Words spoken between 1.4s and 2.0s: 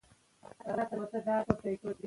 نه کمیږي.